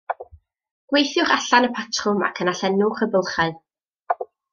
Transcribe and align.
Gweithiwch 0.93 1.33
allan 1.35 1.67
y 1.67 1.69
patrwm 1.79 2.25
ac 2.29 2.41
yna 2.45 2.55
llenwch 2.61 3.05
y 3.07 3.09
bylchau. 3.17 3.55